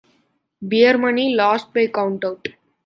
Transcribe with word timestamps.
Beer 0.71 0.97
Money 0.97 1.35
lost 1.35 1.71
by 1.75 1.85
countout. 1.85 2.47